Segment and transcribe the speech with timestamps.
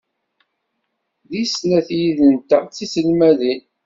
[1.29, 3.61] Deg snat yid-nteɣ d tiselmadin.